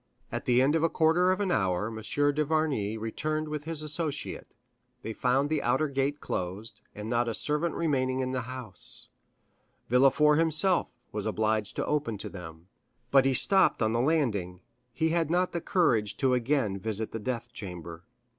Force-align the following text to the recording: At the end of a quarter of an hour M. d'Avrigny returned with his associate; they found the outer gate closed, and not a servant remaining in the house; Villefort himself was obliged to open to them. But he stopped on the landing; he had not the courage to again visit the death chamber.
At 0.31 0.45
the 0.45 0.63
end 0.63 0.73
of 0.73 0.81
a 0.81 0.89
quarter 0.89 1.31
of 1.31 1.39
an 1.41 1.51
hour 1.51 1.89
M. 1.89 1.95
d'Avrigny 1.97 2.97
returned 2.97 3.47
with 3.47 3.65
his 3.65 3.83
associate; 3.83 4.55
they 5.03 5.13
found 5.13 5.47
the 5.47 5.61
outer 5.61 5.87
gate 5.87 6.19
closed, 6.19 6.81
and 6.95 7.07
not 7.07 7.27
a 7.27 7.35
servant 7.35 7.75
remaining 7.75 8.19
in 8.19 8.31
the 8.31 8.49
house; 8.49 9.09
Villefort 9.89 10.39
himself 10.39 10.87
was 11.11 11.27
obliged 11.27 11.75
to 11.75 11.85
open 11.85 12.17
to 12.17 12.29
them. 12.29 12.65
But 13.11 13.25
he 13.25 13.35
stopped 13.35 13.83
on 13.83 13.91
the 13.91 14.01
landing; 14.01 14.61
he 14.91 15.09
had 15.09 15.29
not 15.29 15.51
the 15.51 15.61
courage 15.61 16.17
to 16.17 16.33
again 16.33 16.79
visit 16.79 17.11
the 17.11 17.19
death 17.19 17.53
chamber. 17.53 18.03